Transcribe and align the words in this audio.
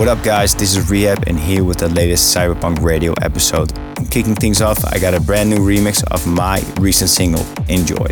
What 0.00 0.08
up, 0.08 0.24
guys? 0.24 0.54
This 0.54 0.74
is 0.74 0.86
R3HAB, 0.86 1.26
and 1.26 1.38
here 1.38 1.62
with 1.62 1.76
the 1.76 1.90
latest 1.90 2.34
CYB3RPVNK 2.34 2.82
Radio 2.82 3.12
episode. 3.20 3.70
Kicking 4.10 4.34
things 4.34 4.62
off, 4.62 4.82
I 4.82 4.98
got 4.98 5.12
a 5.12 5.20
brand 5.20 5.50
new 5.50 5.58
remix 5.58 6.02
of 6.10 6.26
my 6.26 6.64
recent 6.80 7.10
single. 7.10 7.44
Enjoy. 7.68 8.06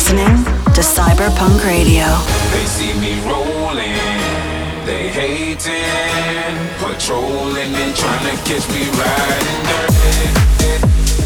listening 0.00 0.44
to 0.72 0.80
CYB3RPVNK 0.80 1.64
Radio. 1.66 2.06
They 2.52 2.64
see 2.64 2.94
me 3.00 3.20
rolling, 3.28 3.98
they 4.86 5.08
hating, 5.08 6.56
patrolling 6.78 7.74
and 7.74 7.94
trying 7.94 8.24
to 8.24 8.42
catch 8.48 8.66
me 8.70 8.88
riding 8.98 9.60
dirty. 9.68 11.19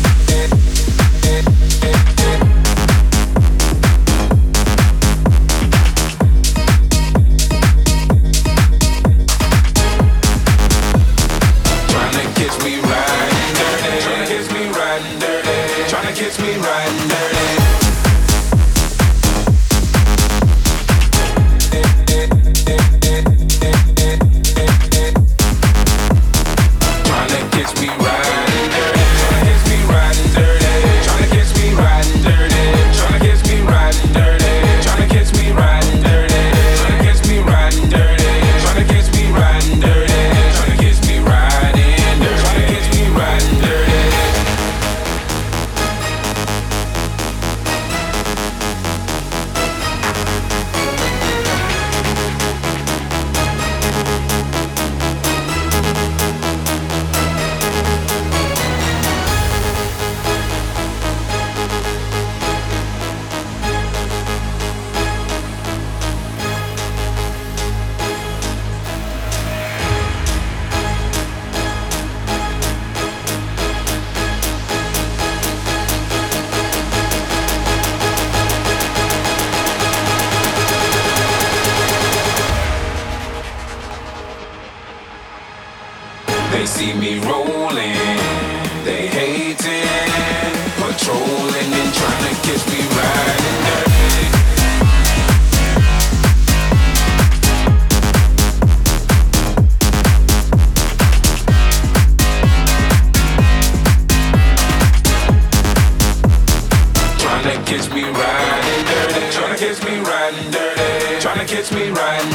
Kiss 107.75 107.91
me 107.91 108.05
riding 108.05 108.85
dirty. 108.87 109.33
Trying 109.33 109.59
to 109.59 109.67
catch 109.67 109.85
me 109.85 109.99
riding 109.99 110.51
dirty. 110.53 111.21
Trying 111.21 111.45
to 111.45 111.55
catch 111.55 111.73
me 111.73 111.91
riding 111.91 112.34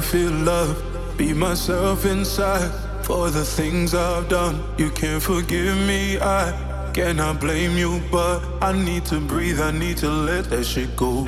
feel 0.00 0.32
love, 0.32 0.76
be 1.16 1.32
myself 1.32 2.06
inside. 2.06 2.70
For 3.04 3.30
the 3.30 3.44
things 3.44 3.94
I've 3.94 4.28
done, 4.28 4.62
you 4.78 4.90
can't 4.90 5.22
forgive 5.22 5.76
me. 5.86 6.18
I 6.18 6.90
cannot 6.92 7.40
blame 7.40 7.78
you, 7.78 8.00
but 8.10 8.40
I 8.60 8.72
need 8.72 9.04
to 9.06 9.20
breathe. 9.20 9.60
I 9.60 9.70
need 9.70 9.96
to 9.98 10.10
let 10.10 10.50
that 10.50 10.64
shit 10.64 10.96
go. 10.96 11.26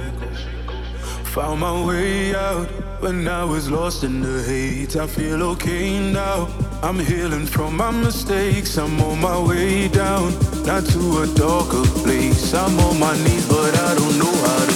Found 1.34 1.60
my 1.60 1.86
way 1.86 2.34
out 2.34 2.66
when 3.00 3.28
I 3.28 3.44
was 3.44 3.70
lost 3.70 4.02
in 4.02 4.20
the 4.22 4.42
hate. 4.42 4.96
I 4.96 5.06
feel 5.06 5.42
okay 5.52 6.12
now. 6.12 6.48
I'm 6.82 6.98
healing 6.98 7.46
from 7.46 7.76
my 7.76 7.90
mistakes. 7.90 8.76
I'm 8.76 9.00
on 9.00 9.20
my 9.20 9.38
way 9.38 9.88
down, 9.88 10.32
not 10.64 10.84
to 10.86 11.22
a 11.22 11.26
darker 11.34 11.84
place. 12.02 12.54
I'm 12.54 12.78
on 12.80 12.98
my 12.98 13.14
knees, 13.22 13.46
but 13.48 13.72
I 13.78 13.94
don't 13.94 14.18
know 14.18 14.34
how 14.46 14.64
to 14.64 14.67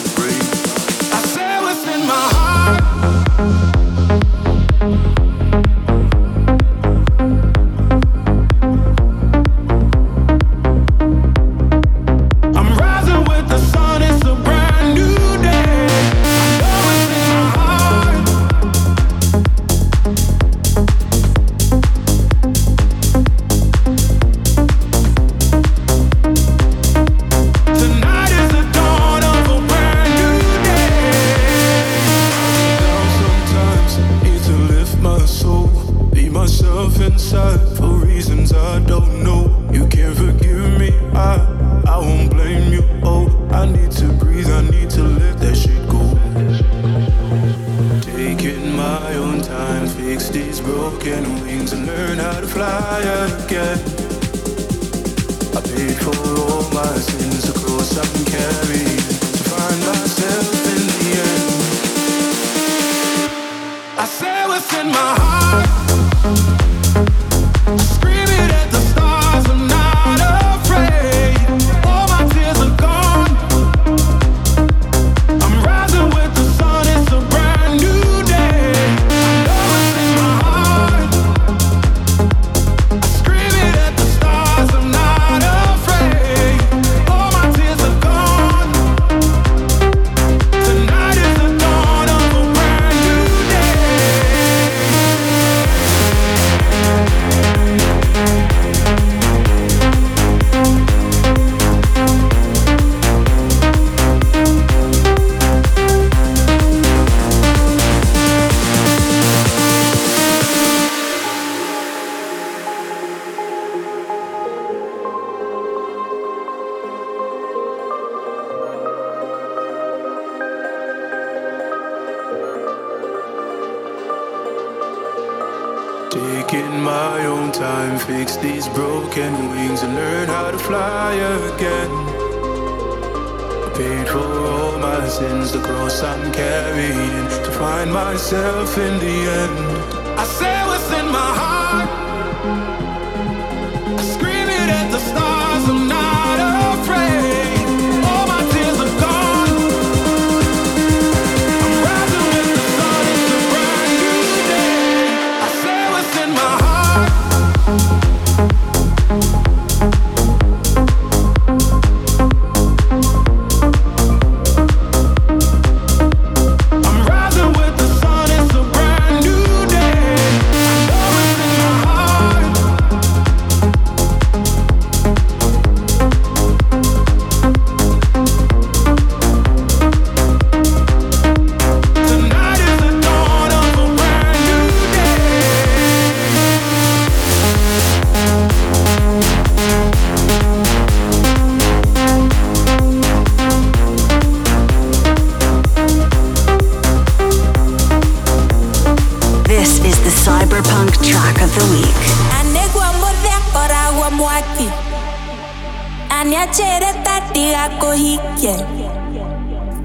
Anya 206.22 206.46
chere 206.54 207.02
tati 207.02 207.50
ako 207.50 207.98
hike. 207.98 208.54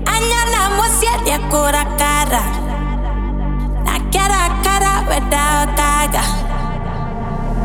Anya 0.05 0.41
ya 1.25 1.41
kora 1.49 1.81
Na 3.81 3.97
kara 4.13 4.43
kara 4.61 4.93
weda 5.09 5.65
kaga 5.73 6.21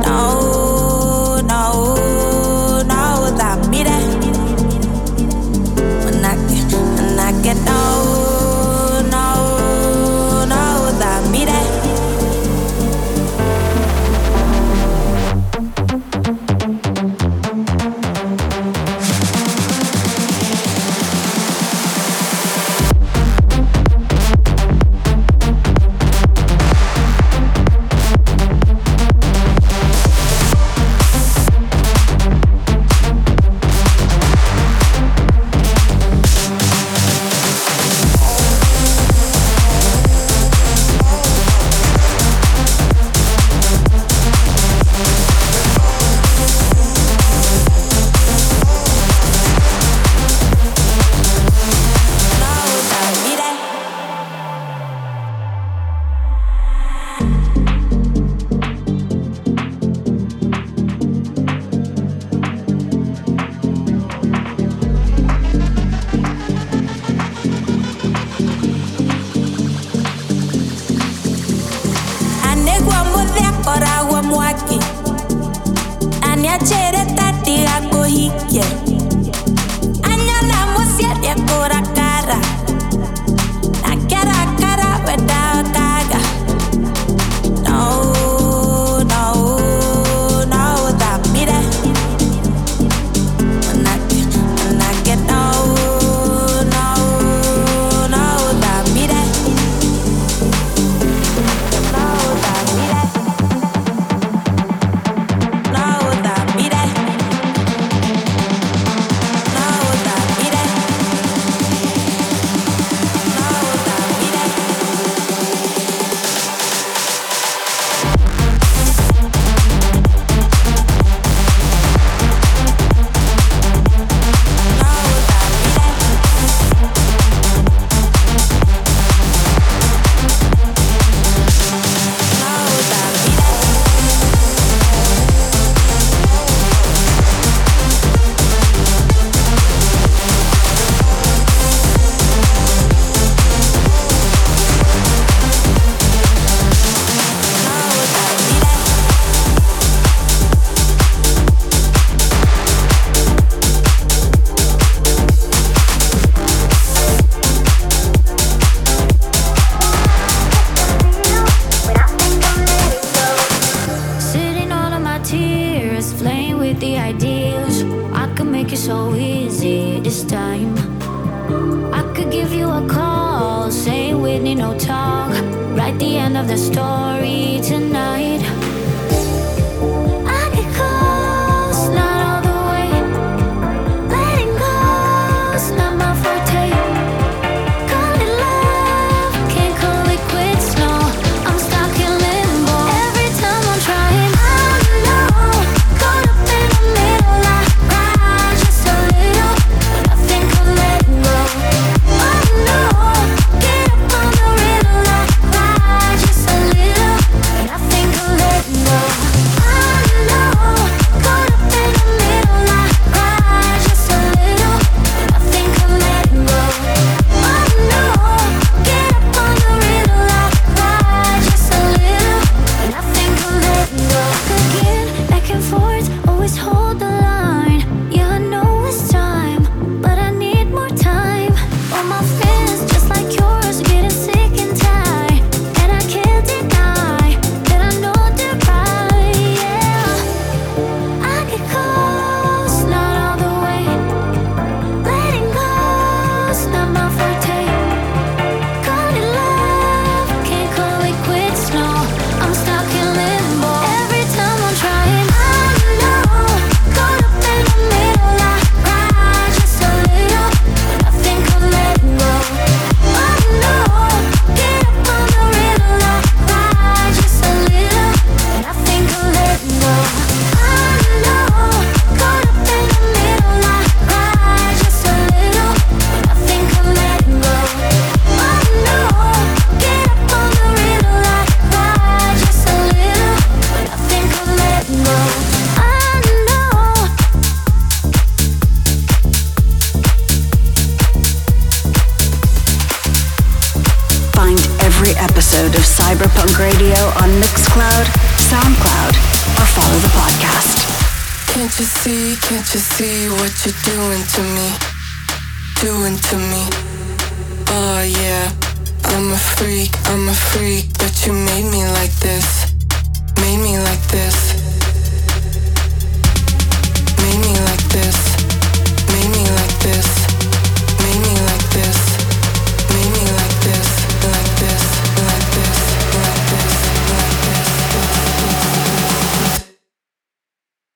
No, 0.00 0.24
no, 1.44 1.62
no. 2.00 2.21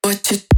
What 0.06 0.30
you 0.30 0.55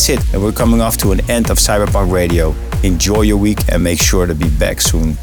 that's 0.00 0.08
it, 0.08 0.32
and 0.34 0.42
we're 0.42 0.52
coming 0.52 0.80
off 0.80 0.96
to 0.96 1.12
an 1.12 1.20
end 1.28 1.50
of 1.50 1.58
CYB3RPVNK 1.58 2.12
Radio. 2.12 2.54
Enjoy 2.82 3.20
your 3.20 3.36
week 3.36 3.58
and 3.68 3.84
make 3.84 4.00
sure 4.00 4.24
to 4.24 4.34
be 4.34 4.48
back 4.48 4.80
soon. 4.80 5.16